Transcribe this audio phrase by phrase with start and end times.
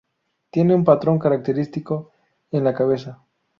[0.49, 2.09] Tiene un patrón característico
[2.49, 3.21] en la cabeza.